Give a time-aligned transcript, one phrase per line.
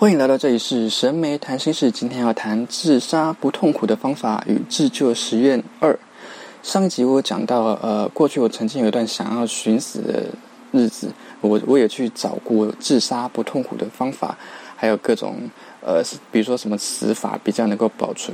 [0.00, 1.90] 欢迎来到这里是神媒谈心事。
[1.90, 5.98] 今天要谈自杀不痛苦的方法与自救实验二。
[6.62, 10.26] 上一集我讲到，呃，过去我曾经有一段想要寻死的
[10.70, 14.38] 日子，我我也去找过自杀不痛苦的方法，
[14.76, 15.34] 还有各种
[15.80, 18.32] 呃，比如说什么死法比较能够保存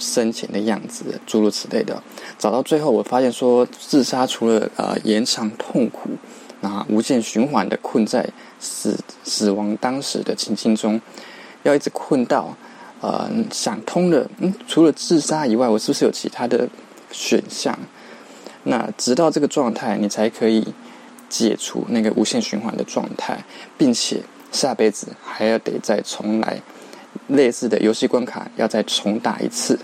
[0.00, 2.02] 生前的样子，诸如此类的。
[2.40, 6.10] 找到最后，我发现说，自杀除了呃延长痛苦。
[6.66, 8.28] 啊无限循环的困在
[8.58, 11.00] 死死亡当时的情境中，
[11.62, 12.56] 要一直困到
[13.00, 16.68] 呃想通了，嗯，除了自杀以外，我是不是有其他的
[17.12, 17.78] 选项？
[18.64, 20.66] 那直到这个状态，你才可以
[21.28, 23.44] 解除那个无限循环的状态，
[23.78, 26.60] 并且下辈子还要得再重来
[27.28, 29.78] 类似的游戏关卡，要再重打一次。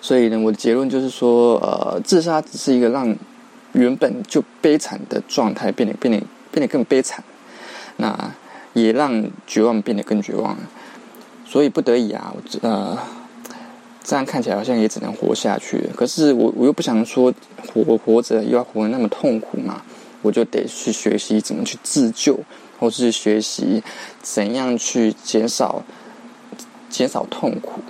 [0.00, 3.16] 所以呢，我的结论就是说，呃，自杀只是一个让。
[3.76, 7.22] 原本就悲惨的状态变得变得变得更悲惨，
[7.98, 8.32] 那
[8.72, 10.56] 也让绝望变得更绝望。
[11.44, 12.98] 所以不得已啊，我呃，
[14.02, 15.88] 这样看起来好像也只能活下去。
[15.94, 17.32] 可是我我又不想说
[17.72, 19.82] 活活着又要活得那么痛苦嘛，
[20.22, 22.40] 我就得去学习怎么去自救，
[22.80, 23.82] 或是学习
[24.22, 25.84] 怎样去减少
[26.88, 27.82] 减少痛苦。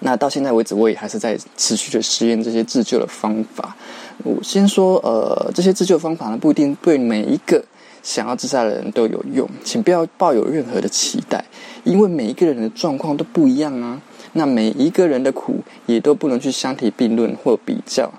[0.00, 3.76] 那到现在为止，我也还是在持续的实验这些自救的方法。
[4.24, 7.62] 我先说，呃，这些自救方法呢，不一定对每一个
[8.02, 11.44] 想要自杀的人都有用，请不要抱有任何的期待，
[11.84, 14.00] 因为每一个人的状况都不一样啊。
[14.32, 15.56] 那每一个人的苦
[15.86, 18.12] 也都不能去相提并论或比较，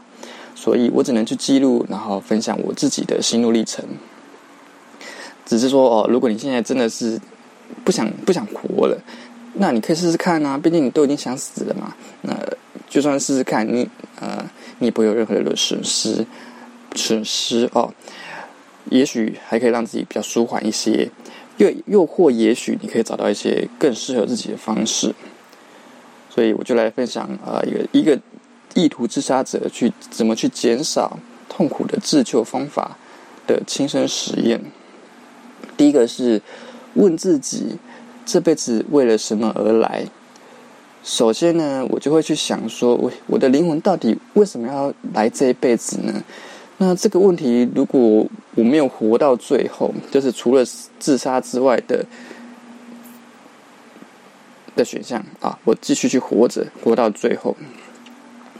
[0.54, 3.84] 所以我只能去记录，然后分享我自己的心路历程。
[5.46, 7.20] 只是说，哦，如果你现在真的是
[7.84, 8.98] 不想不想活了。
[9.54, 11.94] 那你可以试试看啊，毕竟你都已经想死了嘛。
[12.22, 12.34] 那
[12.90, 13.88] 就算试试看，你
[14.20, 14.44] 呃，
[14.80, 16.26] 你也不会有任何的损失，
[16.96, 17.94] 损失哦。
[18.90, 21.10] 也许还可以让自己比较舒缓一些，
[21.58, 25.14] 又又或也许你可以找到一些更适合自己的方式。
[26.30, 28.18] 所以我就来分享啊，一个一个
[28.74, 32.98] 意图自杀者去怎么去减少痛苦的自救方法
[33.46, 34.62] 的亲身实验。
[35.76, 36.42] 第一个是
[36.94, 37.78] 问自己。
[38.26, 40.06] 这辈子为了什么而来？
[41.04, 46.24] 首先呢，我就会去想说，我我的灵魂到底为什么要来这一辈子呢？
[46.78, 50.64] 那这个问题，如果我没有活到最后，就是除了
[51.00, 52.06] 自杀之外的
[54.76, 57.58] 的选项啊，我继续去活着，活到最后。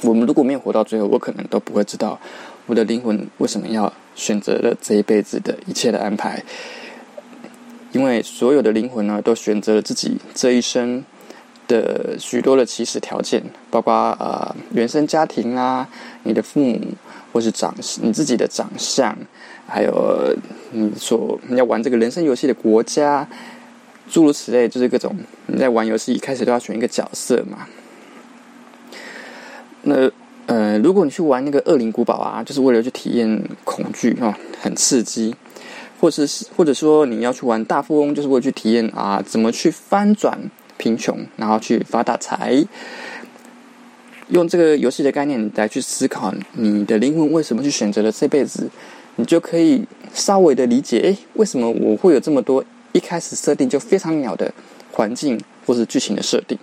[0.02, 2.20] 我们如果没有活到最后，我可能都不会知道
[2.66, 6.44] 我的灵魂为什么要选择了这一辈子的一切的安排。
[7.92, 11.04] 因为所有的灵魂呢，都选择了自己这一生
[11.68, 15.88] 的许多的起始条件，包括呃原生家庭啦，
[16.24, 16.80] 你的父母，
[17.34, 19.18] 或是长你自己的长相，
[19.68, 20.36] 还有
[20.72, 23.28] 你所你要玩这个人生游戏的国家，
[24.10, 25.16] 诸如此类，就是各种
[25.48, 27.68] 你在玩游戏一开始都要选一个角色嘛。
[29.84, 30.12] 那
[30.46, 35.36] 呃，如果你去玩那个恶灵古堡啊，就是为了去体验恐惧啊，很刺激。
[36.02, 42.66] 或者是，或者说你要去玩大富翁，就是为了去体验啊，怎么去翻转贫穷，然后去发大财。
[44.30, 48.68] 用这个游戏的概念来去思考，你的灵魂为什么去选择了这辈子，
[49.18, 54.52] 你就可以稍微的理解，哎，为什么我会有这么多一开始设定就非常鸟的
[54.92, 56.58] 环境或是剧情的设定。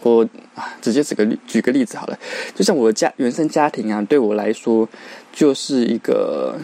[0.00, 2.18] 我啊，直接举个举个例子好了，
[2.52, 4.88] 就像我的家原生家庭啊，对我来说
[5.32, 6.56] 就是一个。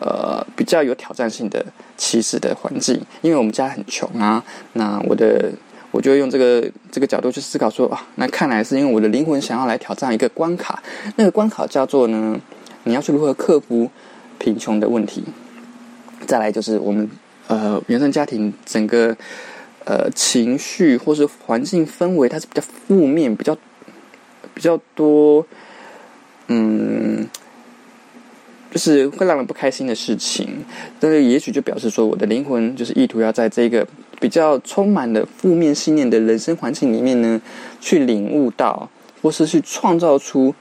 [0.00, 1.62] 呃，比较有挑战性的
[1.98, 4.42] 歧视的环境，因为我们家很穷啊。
[4.72, 5.52] 那我的，
[5.90, 10.82] 我就用这个这个角度去思考说啊，那看来是因为我的灵魂想要来挑战一个关卡，
[11.16, 12.40] 那个关卡叫做呢，
[12.84, 13.90] 你要去如何克服
[14.38, 15.22] 贫穷的问题。
[16.26, 17.06] 再来就是我们
[17.48, 19.14] 呃原生家庭整个
[19.84, 23.54] 呃情绪或是环境氛围，它是比较负面，比较
[24.54, 25.46] 比较多，
[26.46, 27.28] 嗯。
[28.70, 30.64] 就是会让人不开心的事情，
[31.00, 33.86] 但是也许就表示说，我的灵魂就是意图要在这个
[34.20, 37.40] 比较充满了负面信念的人生环境里面呢，
[37.80, 38.88] 去领悟到，
[39.20, 40.54] 或是去创造出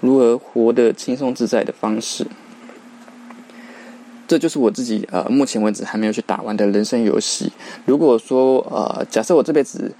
[0.00, 2.24] 如何活得轻松自在的方式。
[4.28, 7.50] 这就是我自己呃，目前为止还没有去打完的人生游戏。
[7.84, 9.92] 如果说呃，假设我这辈子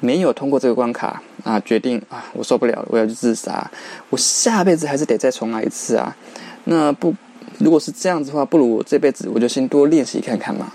[0.00, 3.70] 没有通过这个关卡啊，决定啊，我受不了了，我要去自杀，
[4.10, 6.16] 我下辈子还是得再重来一次啊。
[6.70, 7.14] 那不，
[7.58, 10.70] 如果是这样子的话，不如我这辈子我就先多练习看看嘛。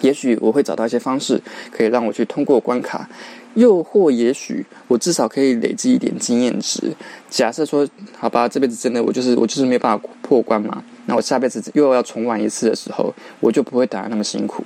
[0.00, 1.40] 也许我会找到一些方式，
[1.70, 3.08] 可以让我去通过关卡，
[3.54, 6.92] 又或也许我至少可以累积一点经验值。
[7.28, 7.86] 假设说，
[8.18, 14.64] 好吧，这辈子真的我就是我就是没有办法破关嘛，那我下辈子又要重玩一次的时候，我就不会打的那么辛苦。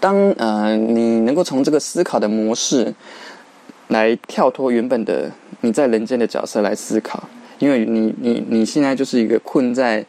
[0.00, 2.94] 当呃你能够从这个思考的模式
[3.88, 5.30] 来跳脱原本的
[5.60, 7.28] 你在人间的角色来思考，
[7.58, 10.04] 因为你你你现在就是一个困在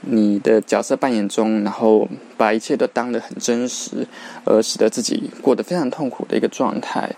[0.00, 4.06] 你的角色扮演中，然后把一切都当得很真实，
[4.44, 7.10] 而使得自己过得非常痛苦的一个状态。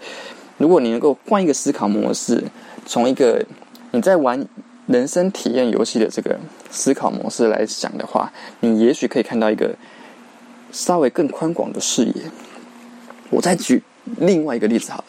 [0.56, 2.44] 如果你能够换一个思考模式，
[2.86, 3.44] 从一个
[3.92, 4.46] 你在玩
[4.86, 6.38] 人生体验游戏的这个
[6.70, 9.74] 思考模式来想的话，你也许可以看到一个。
[10.70, 12.12] 稍微更宽广的视野。
[13.30, 13.82] 我再举
[14.16, 15.04] 另外一个例子好了，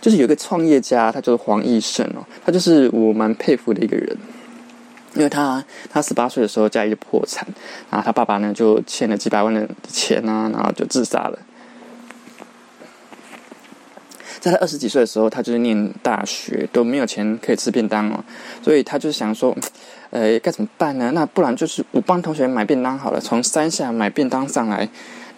[0.00, 4.16] 就是有一个创业家，他就是黄奕胜哦，他就是我蛮佩服的一个人，
[5.14, 7.46] 因为他他十八岁的时候家里就破产，
[7.90, 11.38] 然后他爸爸呢就欠了几百万的钱啊，然后就自杀了。
[14.40, 18.24] 在他二十几岁的时候，他就是念大学都没有钱可以吃便当哦，
[18.62, 19.56] 所以他就想说。
[20.10, 21.10] 呃，该怎么办呢？
[21.12, 24.88] 那不然就是我帮同学买便当好了，从山下买便当上来。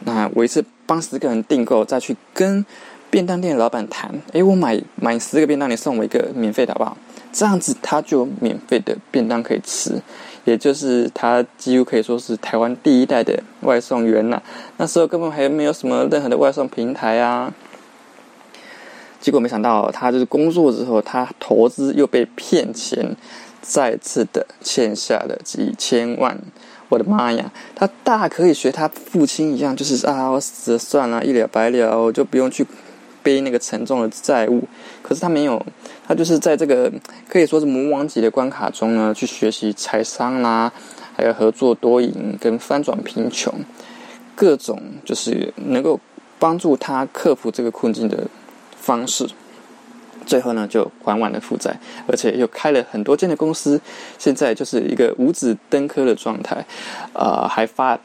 [0.04, 2.64] 那我一次帮十个人订购，再去跟
[3.10, 4.10] 便当店的老板谈。
[4.32, 6.96] 诶，我买买十个便当，你送我一个免费的好不好？
[7.32, 10.00] 这样子他就免费的便当可以吃，
[10.44, 14.42] 也就是他几乎可以说是台湾第一代的外送员了。
[14.76, 17.52] 那时候根本还没有什么任何的外送平台啊。
[19.20, 23.16] 结果没想到，他就是工作之后，他投资又被骗钱。
[23.62, 26.36] 再次的欠下了几千万，
[26.88, 27.52] 我的妈呀！
[27.74, 32.66] 他大可以学他父亲一样，就是啊，我死了算了，一了百了，我就不用去
[33.22, 34.62] 背那个沉重的债务。
[35.02, 35.64] 可是他没有，
[36.06, 36.90] 他就是在这个
[37.28, 40.72] 可以说是魔王级的关卡中呢，去学习财商啦，
[41.16, 43.52] 还有合作多赢跟翻转贫穷，
[44.34, 45.98] 各种就是能够
[46.38, 48.26] 帮助他克服这个困境的
[48.76, 49.28] 方式。
[50.26, 51.76] 最后呢，就还完了负债，
[52.06, 53.80] 而且又开了很多间的公司，
[54.16, 56.64] 现在就是一个五子登科的状态，
[57.14, 57.98] 呃，还发，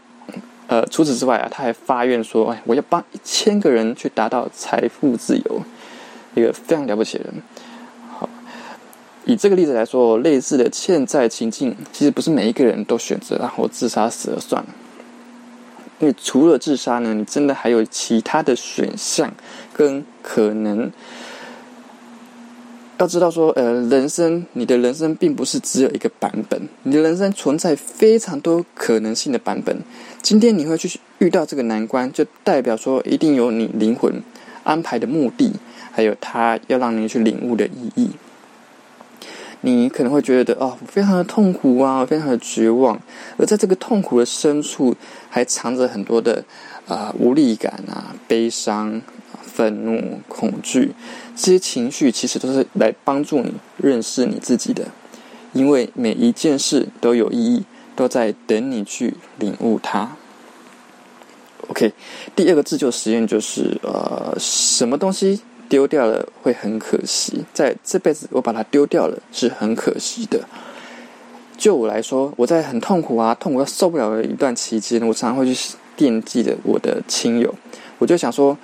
[0.67, 5.61] 呃，除此之外啊，他还发愿说，哎，我要帮一千个人去达到财富自由，
[6.33, 7.33] 一个非常了不起的人。
[8.09, 8.27] 好，
[9.25, 14.69] 以这个例子来说，类似的欠债情境，其实不是每一个人都选择然后自杀死了算了，
[15.99, 19.33] 因为除了自杀呢，你真的还有其他的选项
[19.73, 20.91] 跟可能。
[22.97, 29.77] 要知道说，呃，人生，你的人生并不是只有一个版本，你的人生存在非常多可能性的版本。
[30.21, 34.23] 今天你会去遇到这个难关，就代表说一定有你灵魂
[34.63, 35.51] 安排的目的，
[35.91, 38.11] 还有他要让你去领悟的意义。
[39.59, 43.01] 你可能会觉得，哦，非常的痛苦啊，非常的绝望，
[43.35, 44.95] 而在这个痛苦的深处，
[45.29, 46.45] 还藏着很多的
[46.87, 49.01] 啊无力感啊，悲伤。
[49.55, 50.91] 愤怒、恐惧，
[51.33, 54.89] 这些情绪其实都是来帮助你认识你自己的，
[55.53, 57.63] 因为每一件事都有意义，
[57.95, 60.17] 都在等你去领悟它。
[61.69, 61.93] OK，
[62.35, 70.41] 第二个自救实验就是，呃，什么东西丢掉了会很可惜，在这辈子我把它丢掉了是很可惜的。
[71.57, 77.55] 就我来说，我在很痛苦啊、痛苦到受不了的一段期间，我常常会去惦记着我的亲友，
[77.99, 78.57] 我就想说。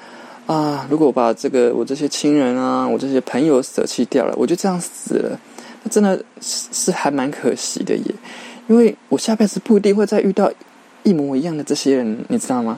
[0.52, 0.86] 啊！
[0.90, 5.40] 如果我把这个我这些亲人啊，我这些朋友舍弃掉了，我就这样死了，
[5.82, 8.14] 那真的是是还蛮可惜的耶。
[8.68, 10.52] 因为我下辈子不一定会再遇到
[11.04, 12.78] 一模一样的这些人，你知道吗？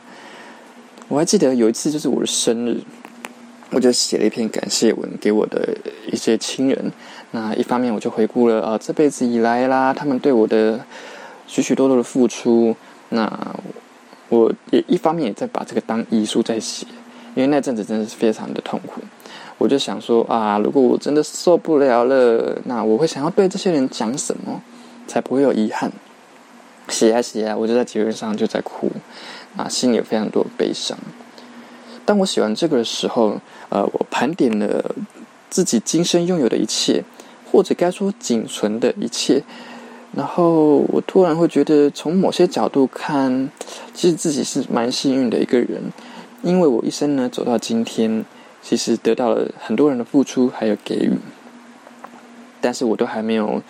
[1.07, 2.79] 我还记得有一次就是我的生日，
[3.71, 5.75] 我就写了一篇感谢文给我的
[6.11, 6.91] 一些亲人。
[7.31, 10.79] 那一方面我就回顾了啊这辈子以来啦，他们对我的
[11.47, 12.75] 许许多多的付出。
[13.09, 13.55] 那
[14.29, 16.85] 我也一方面也在把这个当遗书在写。
[17.35, 19.01] 因为那阵子真的是非常的痛苦，
[19.57, 24.61] 我就想说啊，如果我真的受不了了，那我会想要对这些人讲什么，
[25.07, 25.91] 才不会有遗憾？
[26.89, 28.91] 写啊写啊，我就在节日上就在哭，
[29.57, 30.97] 啊，心里有非常多悲伤。
[32.05, 34.93] 当我写完这个的时候，呃，我盘点了
[35.49, 37.03] 自己今生拥有的一切，
[37.51, 39.41] 或者该说仅存的一切，
[40.13, 43.49] 然后我突然会觉得，从某些角度看，
[43.93, 45.81] 其实自己是蛮幸运的一个人。
[46.43, 48.23] 因为我一生呢走到今天，
[48.61, 51.17] 其实得到了很多人的付出还有给予，
[52.61, 53.63] 但是我都还没有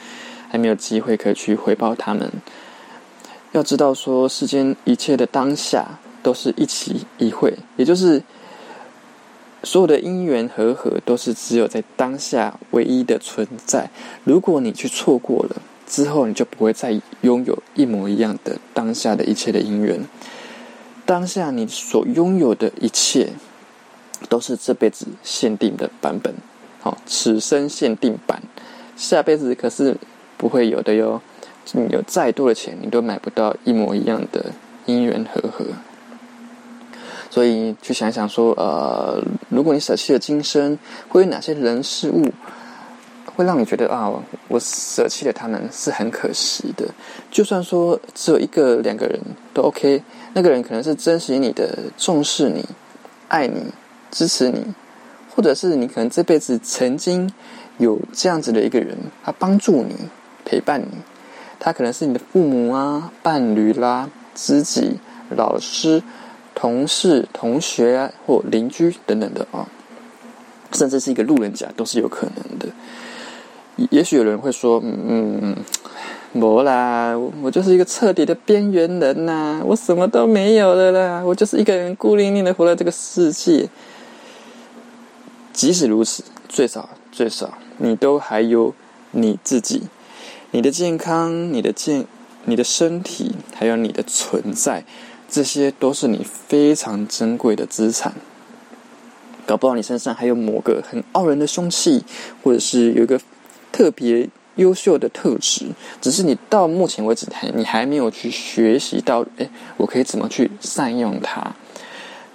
[0.50, 2.30] 还没有机会可以去回报他们。
[3.52, 8.22] 要知道说世间一切的当下都是一期一会，也就是
[9.62, 13.90] 所有的因缘和合都是只有在当下唯一的存在。
[14.24, 20.00] 如果你去错过了之后，你就不会再拥有一模一样的当下的一切的因缘。
[21.06, 23.30] 当下你所拥有的一切，
[24.30, 26.34] 都是这辈子限定的版本，
[26.82, 28.42] 好，此生限定版，
[28.96, 29.96] 下辈子可是
[30.38, 31.22] 不会有的哟。
[31.72, 34.52] 你有再多的钱，你都买不到一模一样的
[34.86, 35.66] 姻缘和合。
[37.30, 40.78] 所以去想想说，呃，如果你舍弃了今生，
[41.10, 42.32] 会有哪些人事物
[43.36, 44.12] 会让你觉得啊，
[44.48, 46.86] 我舍弃了他们是很可惜的。
[47.32, 49.20] 就算说只有一个、两个人
[49.54, 50.02] 都 OK，
[50.34, 52.66] 那个人可能是珍惜你的、重视你、
[53.28, 53.64] 爱你、
[54.12, 54.74] 支持你，
[55.36, 57.32] 或者是你可能这辈子曾经
[57.78, 59.96] 有这样子的一个人，他帮助你、
[60.46, 60.88] 陪伴你，
[61.60, 65.00] 他可能是你的父母啊、伴侣啦、知己、
[65.30, 66.02] 老师。
[66.56, 69.68] 同事、同学啊或邻居等等的啊，
[70.72, 72.68] 甚至是一个路人甲都是有可能的。
[73.90, 75.56] 也许有人会说：“嗯嗯嗯，
[76.32, 83.68] 没啦，我就是一个彻底的边缘人呐，我什么都没有了啦，我就是一个人孤零零的活在这个世界。”
[85.54, 88.74] 即使如此，最少最少，你都还有
[89.12, 89.84] 你自己，
[90.52, 92.06] 你的健康、你的健、
[92.46, 94.84] 你的身体，还有你的存在。
[95.30, 98.14] 这些都是你非常珍贵的资产，
[99.48, 102.04] 搞不好你身上还有某个很傲人的凶器，
[102.44, 103.20] 或者是有一个
[103.74, 105.66] 特别优秀的特质，
[106.00, 111.54] 只是你到目前为止还你还没有去学习到，哎，我可以怎么去善用它？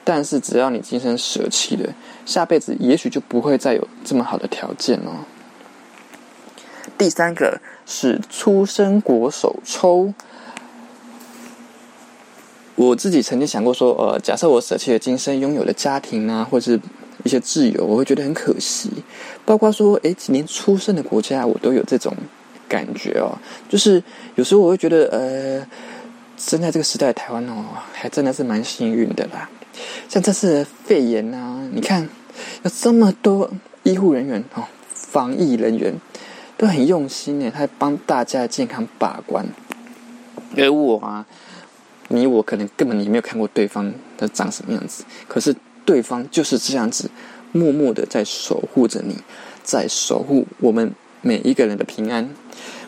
[0.04, 1.94] 但是只要你今生舍弃了，
[2.26, 5.24] 下辈子也许就不会再有这么好的条件哦。
[6.96, 10.12] 第三个是出生国手抽。
[12.74, 16.80] 我自己曾经想过说，呃，假设我舍弃了今生拥有的家庭啊，或是
[17.24, 18.90] 一些自由，我会觉得很可惜。
[19.44, 22.14] 包括说，哎，连出生的国家我都有这种
[22.68, 23.36] 感觉哦。
[23.68, 24.02] 就是
[24.34, 25.66] 有时候我会觉得，呃，
[26.36, 29.48] 生在这个时代，台湾哦，还真的是蛮幸运的啦。
[30.08, 32.08] 像这次肺炎啊，你看
[32.62, 33.50] 有这么多
[33.82, 35.94] 医护人员哦，防疫人员
[36.56, 39.46] 都很用心呢，他帮大家健康把关。
[40.56, 41.26] 而我啊。
[42.10, 45.54] 你我可能根本也没有看过对方的长什么样子，可是
[45.88, 47.10] 对方就是这样子，
[47.52, 49.16] 默默的在守护着你，
[49.62, 50.92] 在守护我们
[51.22, 52.28] 每一个人的平安。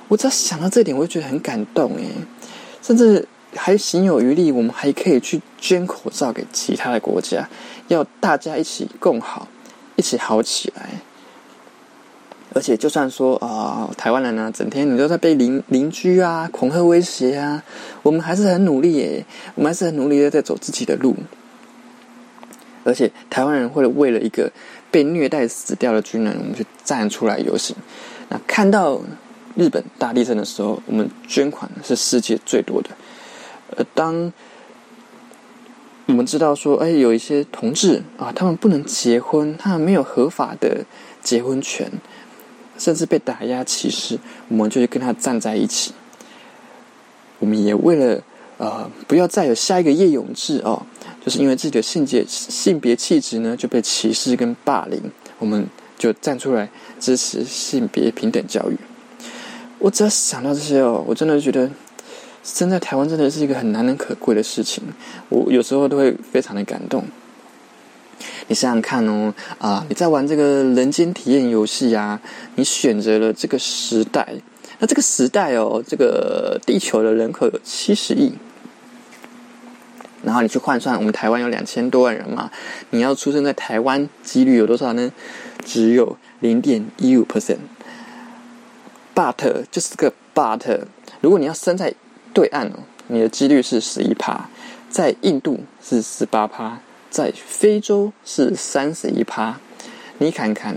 [0.08, 2.04] 我只要想到这点，我就觉得很感动诶，
[2.82, 3.26] 甚至
[3.56, 7.48] 还行有余力，我们还可以去捐口罩给其他的国家，
[7.88, 9.48] 要大家一起共好，
[9.96, 10.90] 一起好起来。
[12.52, 17.62] 而且，就算说啊，台湾人呢，整天你都在被邻邻居啊恐吓威胁啊，
[18.02, 21.16] 我们还是很努力耶，我们还是很努力的在走自己的路。
[22.84, 24.50] 而且，台湾人会为了一个
[24.90, 27.76] 被虐待死掉的军人，我们去站出来游行。
[28.28, 29.00] 那看到
[29.56, 32.90] 日本大地震的时候，我们捐款是世界最多的。
[33.76, 34.32] 呃，当
[36.06, 40.84] 我们知道说，哎，有一些同志啊，他们不能结婚，他们没有合法的
[41.22, 41.90] 结婚权。
[42.78, 44.18] 甚至被打压歧视，
[44.48, 45.92] 我们就去跟他站在一起。
[47.38, 48.22] 我们也为了
[48.56, 50.86] 呃，不要再有下一个叶永志哦，
[51.24, 55.00] 就是因为自己的性别性别气质呢就被歧视跟霸凌，
[55.38, 55.66] 我们
[55.98, 58.76] 就站出来支持性别平等教育。
[59.78, 61.70] 我只要想到这些哦，我真的觉得
[62.42, 64.82] 生在台湾真的是一个很难能可贵的事情。
[65.28, 67.04] 我有时候都会非常的感动。
[68.48, 72.20] 你想想看哦，啊，你在玩这个人间体验游戏啊，
[72.56, 74.26] 你选择了这个时代，
[74.78, 78.32] 那这个时代哦，这个地球的人口有七十亿，
[80.22, 82.50] 然后你去换算，我们台湾有两千多万人嘛，
[82.90, 85.10] 你要出生在台湾，几率有多少呢？
[85.64, 87.58] 只有零点一五 percent。
[89.14, 90.80] But 就是个 But，
[91.20, 91.94] 如果你要生在
[92.32, 94.48] 对岸哦，你的几率是十一趴，
[94.88, 96.78] 在印度是十八趴。
[97.10, 99.58] 在非洲是三十一趴，
[100.18, 100.76] 你看看，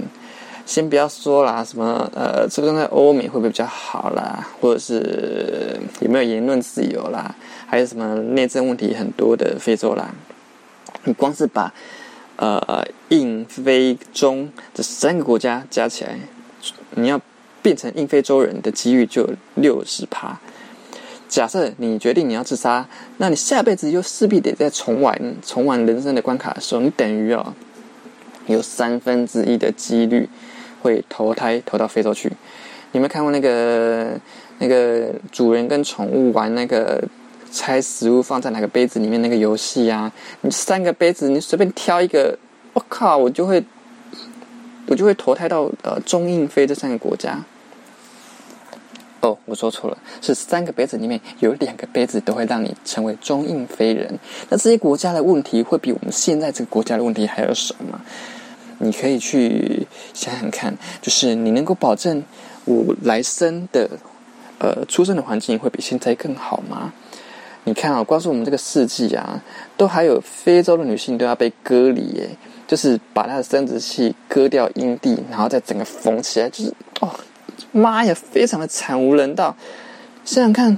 [0.65, 4.43] 先不要说啦，什么呃，这个在欧美会不会比较好啦？
[4.59, 7.35] 或者是有没有言论自由啦？
[7.74, 10.13] 还有什么内政问题很多的非洲啦？
[11.06, 11.74] 你光是把
[12.36, 16.20] 呃印非中这三个国家加起来，
[16.92, 17.20] 你要
[17.63, 20.39] 变成印非洲人的几率就六十趴。
[21.27, 22.88] 假设你决定你要自杀，
[23.18, 27.56] 那你下辈子又势必得再重玩重玩人生的关卡的时候，你等于哦
[28.46, 30.30] 有三分之一的几率
[30.84, 32.32] 会投胎投到非洲去。
[32.92, 34.12] 有没有看过那个
[34.60, 37.03] 那个主人跟宠物玩那个
[37.53, 40.12] 猜食物放在哪个杯子里面那个游戏啊？
[40.41, 42.36] 你三个杯子，你随便挑一个，
[42.74, 43.63] 我靠，我就会
[44.88, 47.45] 我就会投胎到呃中印非这三个国家。
[49.22, 54.19] 哦，我说错了，是三个杯子里面有两个杯子都会让你成为中印非人。
[54.50, 58.01] 那这些国家的问题会比我们现在这个国家的问题还要少吗？
[58.79, 62.22] 你可以去想想看，就是你能够保证
[62.65, 63.88] 我来生的
[64.57, 66.91] 呃出生的环境会比现在更好吗？
[67.65, 69.41] 你看啊，光是我们这个世纪啊，
[69.77, 72.29] 都还有非洲的女性都要被割离耶，
[72.67, 77.10] 就是把她的生殖器割掉阴蒂，然后再整个缝起来，就是哦，
[77.72, 79.55] 妈呀，非常的惨无人道。
[80.25, 80.77] 想想看，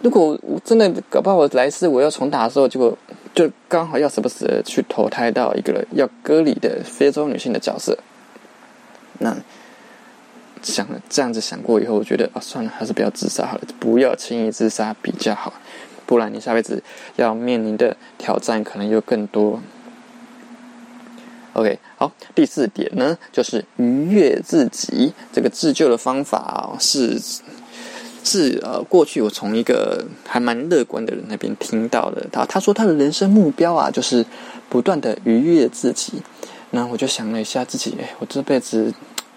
[0.00, 2.96] 如果我真的搞不好我来世我要重打的时候，结果
[3.34, 7.98] 就刚好要时不时的去投胎到一个要割礼的非洲女性的角色，
[9.18, 9.36] 那
[10.62, 15.52] 想了这样子想过以后，我觉得啊，算了，还是不要自杀好了，不要轻易自杀比较好。
[16.06, 16.82] 不然，你下辈子
[17.16, 19.60] 要面临的挑战可能又更多。
[21.54, 25.12] OK，好，第四点呢，就是愉悦自己。
[25.32, 27.20] 这个自救的方法哦，是
[28.24, 32.26] 是呃，过去我从一个还蛮乐观的人那边听到的。
[32.32, 34.24] 他他说他的人生目标啊，就是
[34.68, 36.22] 不断的愉悦自己。
[36.70, 38.94] 那我就想了一下自己，哎，我这辈子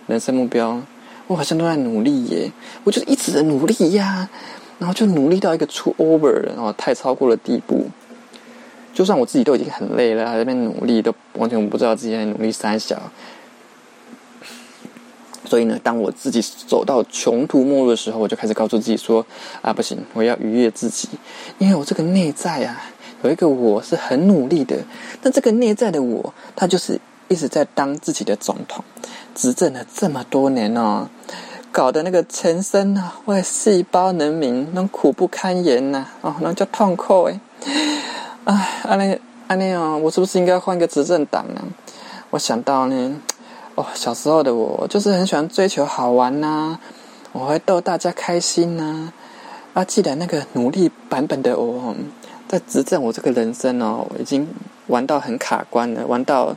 [0.08, 0.82] 人生目标，
[1.28, 2.52] 我好像都在努力耶，
[2.84, 4.30] 我就是一直在努力呀。
[4.78, 7.86] 然后就努力到一个出 over，然后太超过了地步。
[8.94, 13.02] 就算我自己都已经很累了，还在那边努力，都完全不知道自己在努力三小。
[15.46, 19.26] 所以呢，当我自己走到穷途末路的时候，我就开始告诉自己说
[19.64, 21.08] ：“啊，不行，我要愉悦自己，
[21.58, 22.92] 因为我这个内在啊，
[23.24, 24.76] 有一个我是很努力的。
[25.22, 28.84] 但这个内在的我，他就是一直在当自己的总统，
[29.34, 31.10] 执政了这么多年哦。”
[31.72, 36.06] 搞得那个全身啊，为细胞人民，那苦不堪言呐！
[36.22, 37.40] 哦，那叫痛苦哎！
[38.46, 41.62] 哎，阿尼阿尼哦，我是不是应该换个执政党呢？
[42.30, 43.20] 我想到呢，
[43.76, 46.80] 哦，小时候的我就是很喜欢追求好玩呐，
[47.34, 49.12] 我会逗大家开心呐。
[49.74, 51.94] 啊，既然那个努力版本的我
[52.48, 54.48] 在执政，我这个人生哦，已经
[54.88, 56.56] 玩到很卡关了，玩到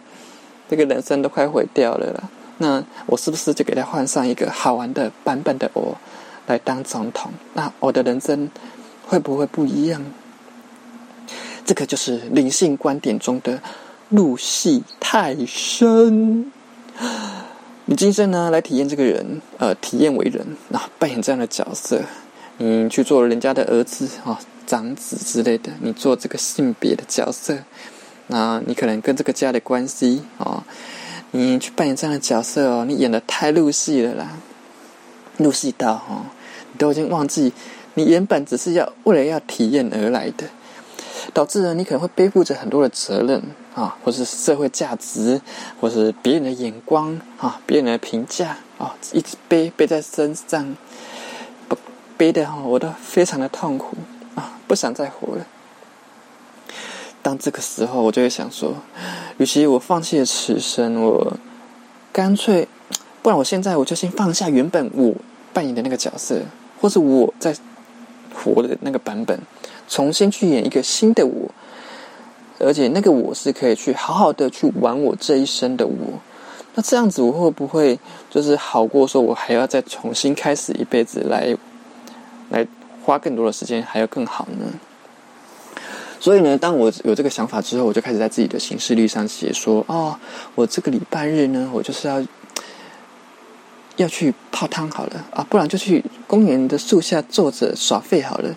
[0.68, 2.28] 这个人生都快毁掉了啦。
[2.58, 5.96] 那我是不是就给他换上一个好玩的版本的我
[6.46, 7.32] 来当总统？
[7.54, 8.50] 那我的人生
[9.06, 10.04] 会不会不一样？
[11.64, 13.60] 这个就是灵性观点中的
[14.08, 16.50] 入戏太深。
[17.84, 22.02] 你今生呢来体验这个人，呃，体验为人，啊，扮演这样的角色，
[22.56, 27.56] 你去做人家的儿子啊、长子之类的，你做这个性别的角色，
[28.28, 30.62] 那你可能跟这个家的关系哦。
[31.30, 34.30] 你去扮演这样的角色哦，你演的太入戏了啦，
[35.36, 36.24] 入戏到哦，
[36.72, 37.52] 你都已经忘记
[37.92, 40.48] 你原本只是要为了要体验而来的，
[41.34, 43.42] 导致呢你可能会背负着很多的责任
[43.74, 45.38] 啊，或是社会价值，
[45.78, 50.74] 或是别人的眼光啊，别人的评价啊，一直背背在身上，
[51.68, 51.76] 不
[52.16, 53.98] 背的哈，我都非常的痛苦
[54.34, 55.46] 啊，不想再活了。
[57.22, 58.74] 当这个时候，我就会想说，
[59.38, 61.36] 与其我放弃了此生，我
[62.12, 62.66] 干脆，
[63.22, 65.14] 不然我现在我就先放下原本我
[65.52, 66.40] 扮演的那个角色，
[66.80, 67.54] 或是我在
[68.34, 69.38] 活的那个版本，
[69.88, 71.50] 重新去演一个新的我，
[72.60, 75.94] 而且那个我是可以去好好的去玩我这一生的我。
[76.74, 77.98] 那这样子我会不会
[78.30, 81.56] 就是好过说我还要再重新开始一辈子来
[82.50, 82.64] 来
[83.02, 84.66] 花更多的时间，还要更好呢？
[86.20, 90.18] 所以呢，当我有这个想法之后，我就开始在自己的行事历上写说：哦，
[90.54, 92.22] 我这个礼拜日呢，我就是要
[93.96, 98.54] 要去泡汤好了啊，不然就去公园的树下坐着耍废好了，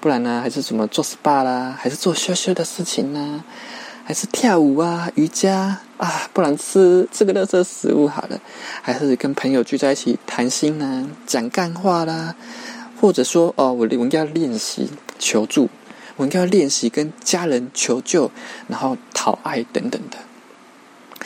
[0.00, 3.42] 不然呢，还是什么做 SPA 啦，还是做羞羞的事情呢，
[4.04, 8.40] 还是跳舞啊、瑜伽啊，不然吃吃个乐色食物好了，
[8.82, 12.34] 还是跟朋友聚在一起谈心呢，讲干话啦，
[13.00, 15.68] 或者说哦，我我应该要练习求助。
[16.16, 18.30] 我应该要练习跟家人求救，
[18.68, 20.18] 然后讨爱等等的。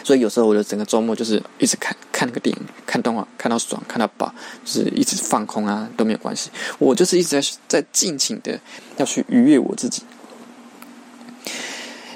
[0.05, 4.33] 所以有时候我的整个周末就是一直看看那个电影、看动画，看到爽、看到饱，
[4.65, 6.51] 就是一直放空啊都没有关系。
[6.79, 8.59] 我就是一直在在尽情的
[8.97, 10.03] 要去愉悦我自己。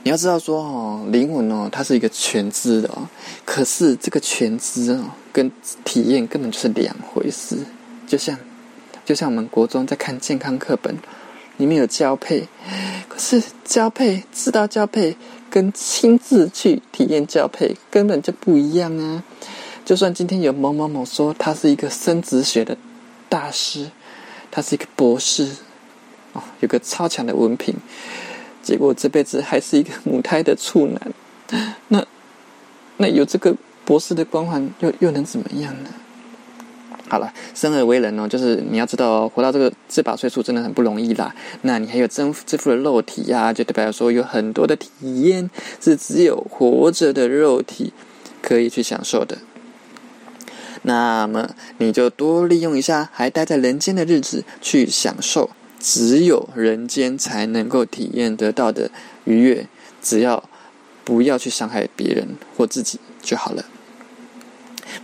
[0.04, 3.06] 你要知道说哦，灵魂哦，它是一个全知的哦，
[3.44, 5.52] 可是这个全知哦跟
[5.84, 7.58] 体验根本就是两回事。
[8.06, 8.38] 就像
[9.04, 10.96] 就像我们国中在看健康课本。
[11.62, 12.48] 里面有交配，
[13.08, 15.16] 可是交配知道交配
[15.48, 19.22] 跟亲自去体验交配根本就不一样啊！
[19.84, 22.76] 就算今天有某某某说他是一个生殖学的
[23.28, 23.88] 大师，
[24.50, 25.48] 他是一个博士，
[26.32, 27.72] 哦，有个超强的文凭，
[28.60, 32.04] 结果这辈子还是一个母胎的处男，那
[32.96, 35.90] 那有这个博士的光环，又又能怎么样呢？
[37.12, 41.34] 好了，生而为人哦，就是你要知道，哦活到这个这把岁数真的很不容易啦。
[41.60, 44.88] 那你还有这这副的肉体呀，就代表说有很多的体
[45.20, 47.92] 验是只有活着的肉体
[48.40, 49.36] 可以去享受的。
[50.84, 58.90] 那么你就多利用一下还待在人间的日子，去享受只有人间才能够体验得到的
[59.24, 59.66] 愉悦。
[60.00, 60.42] 只要
[61.04, 63.66] 不要去伤害别人或自己就好了。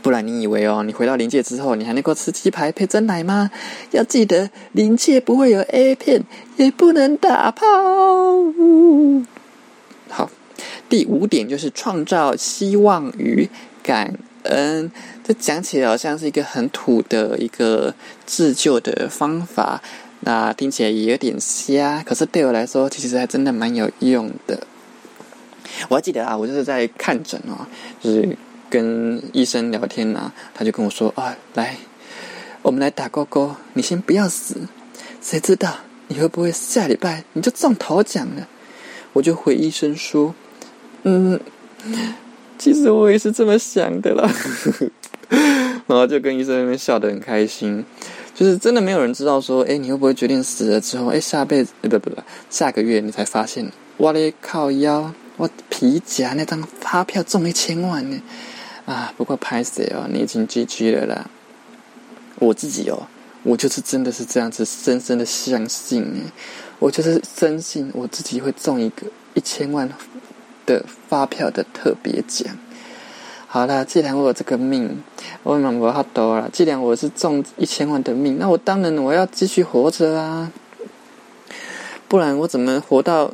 [0.03, 3.51] 不然你以为哦，你回到临界之后，你还能够吃鸡排配真奶吗？
[3.91, 6.23] 要记得，临界不会有 A 片，
[6.57, 7.67] 也不能打炮。
[10.09, 10.31] 好，
[10.89, 13.49] 第五点就是创造希望与
[13.83, 14.91] 感恩。
[15.25, 19.83] 这讲起来好像是一个很土的一个自救的方法，
[20.21, 22.03] 那听起来也有点瞎。
[22.07, 24.67] 可是对我来说，其实还真的蛮有用的。
[25.89, 27.67] 我还记得啊，我就是在看诊哦，
[28.01, 28.37] 就是。
[28.71, 31.77] 跟医生聊天呐，他就跟我说：“啊，来，
[32.63, 34.57] 我们来打勾勾，你先不要死，
[35.23, 35.77] 谁知道
[36.09, 38.49] 你会不会下礼拜你就中头奖了？”
[39.15, 40.35] 我就回医生说
[41.03, 41.41] ：“嗯，
[42.59, 44.31] 其实我也是这么想的啦。
[45.89, 47.83] ”然后就跟医生那边笑得很开心，
[48.35, 52.11] 就是真的没有人知道说：“哎，你会不会决定死了之后，哎，下辈子不不不，
[52.51, 58.21] 下个月你才发现，我嘞靠腰，我皮夹那张发票中一千万呢？”
[58.89, 61.27] 啊，不过拍谁哦，你已经 GG 了啦。
[62.37, 63.07] 我自己哦，
[63.43, 66.33] 我就是真的是这样子深深的相信哎，
[66.79, 69.03] 我就是深信我自己会中一个
[69.35, 69.87] 一千万
[70.65, 72.57] 的发票的特别奖。
[73.47, 75.03] 好啦，既然我有这个命，
[75.43, 76.49] 我蛮不怕多了。
[76.51, 80.51] 既然我是中一千万的命，那我当然我要继续活着啊，
[82.09, 83.31] 不然我怎么活到？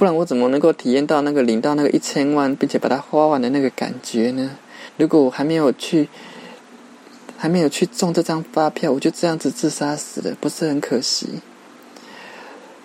[0.00, 4.52] 不然我怎么能够体验到那个领到那个一千万，并且把它花完的那个感觉呢？
[4.96, 6.08] 如果我还没有去，
[7.36, 11.28] 还没有去中这张发票，我就这样子自杀死了，不是很可惜？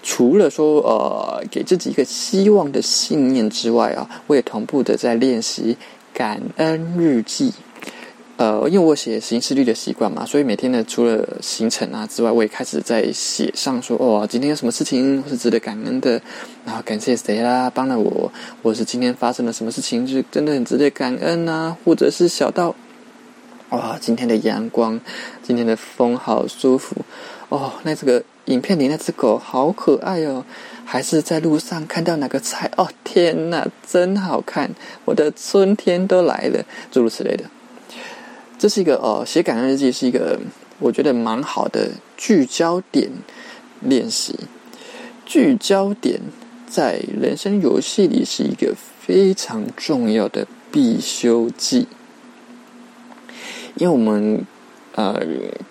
[0.04, 5.78] 除了说呃给自己一个希望的信念之外啊，我也同步的在练习
[6.14, 7.54] 感恩日记。
[8.38, 16.22] 呃，因为我写行事历的习惯嘛，所以每天呢，除了行程啊之外，我也开始在写上说，哦，今天有什么事情是值得感恩的，
[16.66, 18.30] 然后感谢谁啦，帮了我，
[18.62, 22.76] 或是今天发生了什么事情是真的很值得感恩啊，或者是小到，
[23.70, 25.00] 哇，今天的阳光，
[25.42, 26.94] 今天的风好舒服，
[27.48, 30.44] 哦，那这个影片里那只狗好可爱哦，
[30.84, 34.70] 还是在路上看到哪个菜，哦，天哪，真好看，
[35.06, 37.46] 我的春天都来了，诸如此类的。
[38.58, 40.40] 这是一个呃，写感恩日记是一个
[40.80, 43.10] 我觉得蛮好的聚焦点
[43.82, 44.36] 练习。
[45.26, 46.22] 聚焦点
[46.68, 51.88] 在人生游戏里是一个非常重要的必修技，
[53.76, 54.46] 因为我们
[54.94, 55.20] 呃，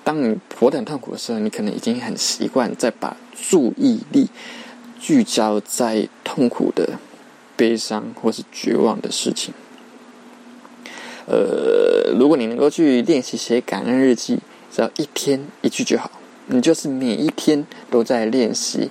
[0.02, 4.28] 当你活得很痛苦的时候，你可能已经很习惯在把注意力
[5.00, 6.98] 聚焦在痛苦的、
[7.56, 9.54] 悲伤或是绝望的事情。
[11.26, 14.38] 呃，如果你能够去练习写感恩日记，
[14.70, 16.10] 只要一天一句就好。
[16.46, 18.90] 你就是每一天都在练习，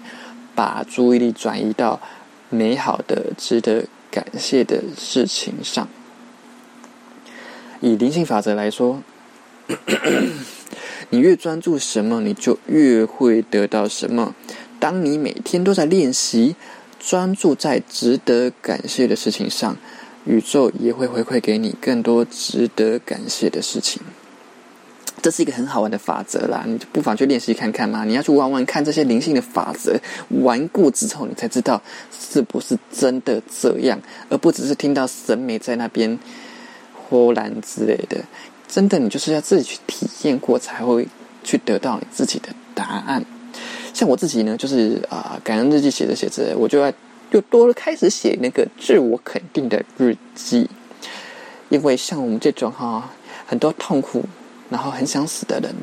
[0.55, 2.01] 把注意力转移到
[2.49, 5.87] 美好的、值得感谢的事情上。
[7.81, 9.03] 以灵性法则来说，
[11.11, 14.33] 你越专注什么，你就越会得到什么。
[14.79, 16.55] 当你每天都在练习
[16.99, 19.77] 专注在值得感谢的事情上。
[20.25, 24.01] 宇宙也会回馈给你更多值得感谢的事情，
[25.21, 28.05] 这是一个很好玩的法则啦，你就不妨去练习看看嘛。
[28.05, 29.99] 你要去玩玩看这些灵性的法则，
[30.41, 31.81] 玩过之后你才知道
[32.11, 36.17] 是不是真的这样，而不只是听到神美在那边
[36.93, 38.17] 呼然之类的。
[38.67, 41.07] 真的，你就是要自己去体验过，才会
[41.43, 43.23] 去得到你自己的答案。
[43.93, 46.91] 像我自己呢，就是啊，感恩日记写着写着，我就要。
[47.33, 50.69] 就多了开始写那个自我肯定的日记，
[51.69, 53.09] 因为像我们这种哈，
[53.47, 54.23] 很多痛苦，
[54.69, 55.73] 然后很想死的人，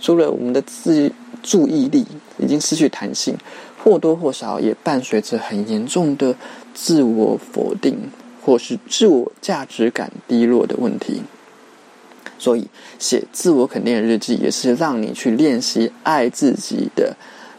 [0.00, 2.06] 除了我们的自注意力
[2.38, 3.36] 已经失去弹性，
[3.84, 6.34] 或多或少也伴随着很严重的
[6.72, 8.10] 自我否定
[8.42, 11.20] 或是自我价值感低落的问题。
[12.38, 12.66] 所以
[12.98, 17.14] 写自我肯定的日记，也是让你去练习爱自己的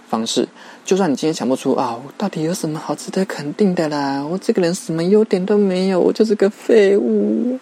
[0.09, 0.47] 方式。
[0.89, 4.25] 就算你今天想不出啊，我到底有什么好值得肯定的啦？
[4.25, 7.59] 我这个人什么优点都没有，我就是个废物。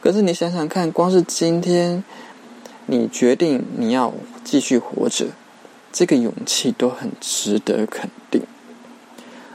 [0.00, 2.02] 可是你想想看，光是今天
[2.86, 5.26] 你决定你要继续活着，
[5.92, 8.42] 这个勇气都很值得肯定。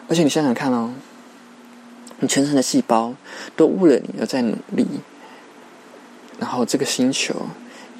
[0.08, 0.94] 而且你想想看哦，
[2.22, 3.14] 你全身的细胞
[3.58, 4.88] 都为了你而在努力，
[6.40, 7.36] 然后这个星球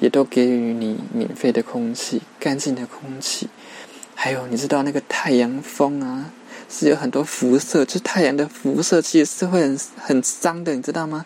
[0.00, 3.50] 也都给予你免费的空气、干净的空气。
[4.20, 6.32] 还有，你知道那个太阳风啊，
[6.68, 11.24] 是有很多辐射，就太阳的辐射其实是会很很脏的，你知道吗？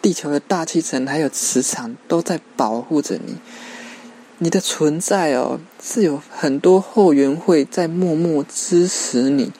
[0.00, 3.38] 地球的大气层还有磁场都在保护着你，
[4.38, 9.50] 你的存在哦，是有很多后援会在默默支持你，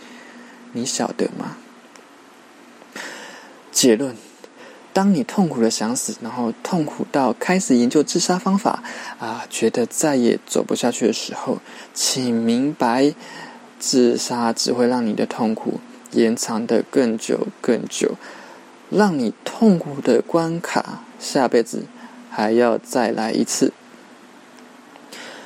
[0.70, 1.56] 你晓得吗？
[3.72, 4.16] 结论。
[4.92, 8.82] 当你痛苦的想死，然后痛苦到开始研究自杀方法
[9.20, 11.58] 啊，觉得再也走不下去的时候，
[11.94, 13.14] 请明白，
[13.78, 15.78] 自杀只会让你的痛苦
[16.10, 18.16] 延长的更久更久，
[18.90, 21.84] 让你痛苦的关卡下辈子
[22.28, 23.72] 还要再来一次。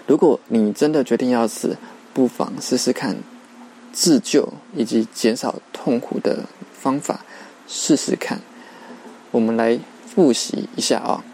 [0.06, 1.76] 如果你真的决定要死，
[2.14, 3.16] 不妨试试看
[3.92, 7.20] 自救以及减少痛苦的方法，
[7.68, 8.40] 试试看。
[9.32, 11.24] 我们来复习一下啊。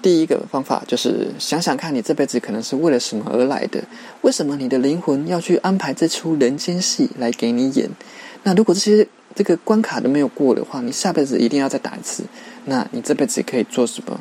[0.00, 3.82] 第一个方法就是想想看你这辈子可能是为了什么而来的？
[4.20, 7.90] 为什么你的灵魂要去安排这出人间戏来给你演？
[8.44, 12.22] 那如果这些这个关卡都没有过的话，你下辈子一定要再打一次。
[12.66, 14.20] 那你这辈子可以做什么，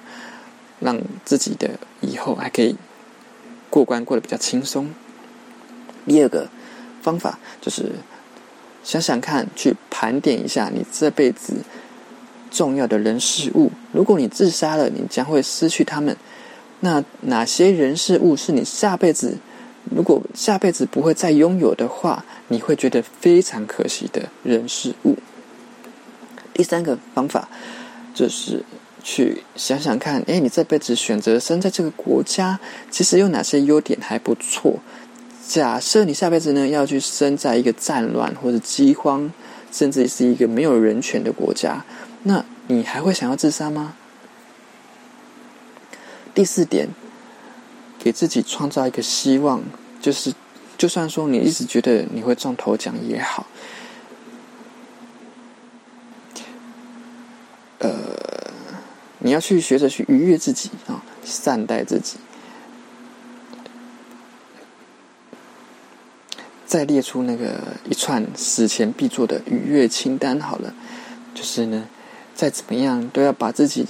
[0.79, 1.69] 让自己的
[2.01, 2.75] 以后还可以
[3.69, 4.89] 过关过得比较轻松？
[6.07, 6.49] 第二个
[7.03, 7.91] 方法就是
[8.83, 11.53] 想想看，去盘点一下你这辈子。
[12.51, 16.15] 重要的人事物，如果你自杀了，你将会失去他们。
[16.79, 19.37] 那哪些人事物是你下辈子
[19.95, 25.17] 如果下辈子不会再拥有的话，你会觉得非常可惜的人事物？
[26.53, 27.47] 第三个方法
[28.13, 28.63] 就是
[29.03, 32.59] 去想想看，哎，你这辈子选择生在这个国家，
[32.91, 34.79] 其实有哪些优点还不错？
[35.47, 39.31] 假设你下辈子呢要去生在一个战乱或者饥荒，
[39.71, 41.85] 甚至是一个没有人权的国家。
[42.23, 43.95] 那你还会想要自杀吗？
[46.33, 46.89] 第四点，
[47.97, 49.63] 给自己创造一个希望，
[49.99, 50.33] 就是
[50.77, 53.47] 就算说你一直觉得你会中头奖也好，
[57.79, 57.91] 呃，
[59.19, 62.17] 你要去学着去愉悦自己啊，善待自己，
[66.67, 70.39] 再列出那个一串死前必做的愉悦清单。
[70.39, 70.73] 好了，
[71.33, 71.87] 就是呢。
[72.37, 73.83] 再怎么样，都要把自己，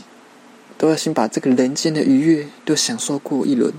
[0.77, 3.73] 都要先把这个人间的愉悦都享受过一轮。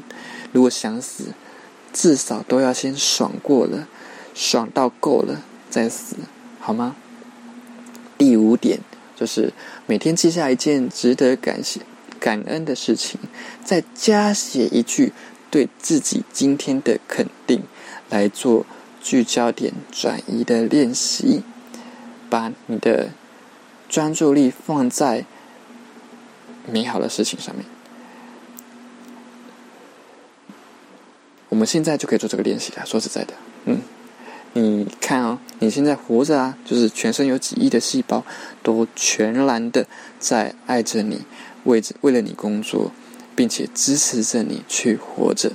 [0.53, 1.29] 如果想死，
[1.95, 3.89] 至少都要先爽过了，
[4.35, 6.17] 爽到够了再死，
[6.61, 6.97] 好吗？
[8.19, 8.81] 第五点
[9.17, 9.55] 就是
[9.87, 11.81] 每天记下一件值得感谢、
[12.21, 13.19] 感恩的事情，
[13.65, 15.15] 再加写一句
[15.51, 17.63] 对自己今天的肯定，
[18.11, 18.67] 来做
[19.01, 21.43] 聚焦点转移的练习，
[22.29, 23.09] 把你的。
[23.89, 25.25] 专注力放在
[26.67, 27.65] 美好的事情上面。
[31.49, 32.85] 我们现在就可以做这个练习了。
[32.85, 33.81] 说实在的，嗯，
[34.53, 38.25] 你看啊，你现在活着啊，就是全身有几亿的细胞
[38.63, 39.87] 都全然的
[40.19, 41.23] 在爱着你，
[41.65, 42.93] 为着为了你工作，
[43.35, 45.53] 并且支持着你去活着。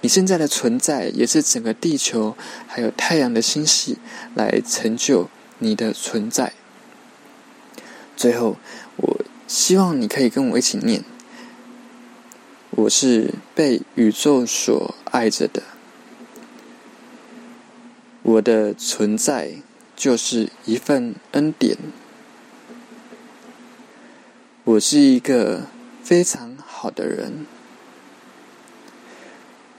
[0.00, 3.98] 你现在的存在也是整个地球还有太阳的星系
[4.34, 5.28] 来成就
[5.60, 6.52] 你的存在。
[8.16, 8.56] 最后，
[8.96, 11.02] 我希望你可以跟我一起念
[12.70, 15.62] ：“我是被宇宙所爱着的，
[18.22, 19.54] 我的存在
[19.96, 21.76] 就是一份恩典。
[24.64, 25.66] 我是一个
[26.04, 27.46] 非常好的人，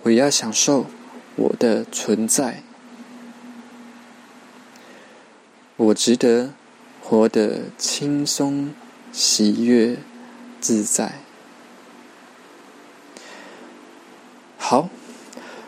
[0.01, 0.87] 我要享受
[1.37, 2.63] 我的存在，
[5.77, 6.53] 我值得。”
[7.13, 8.73] 活得轻松、
[9.11, 9.97] 喜悦、
[10.59, 11.19] 自在。
[14.57, 14.89] 好，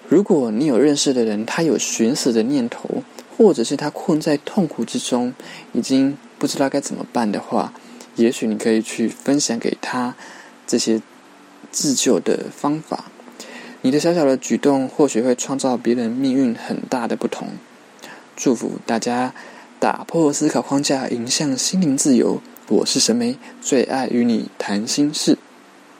[0.09, 3.03] 如果你有认识的人，他有寻死的念头，
[3.37, 5.35] 或者是他困在痛苦之中，
[5.71, 7.71] 已经不知道该怎么办的话，
[8.15, 10.15] 也许你可以去分享给他
[10.65, 10.99] 这些
[11.71, 13.05] 自救的方法。
[13.83, 17.49] 你的小小的举动，或许会创造别人命运很大的不同。
[18.35, 19.35] 祝福大家。
[19.85, 22.41] 打破思考框架，迎向心灵自由。
[22.69, 25.34] 我是神梅，最爱与你谈心事。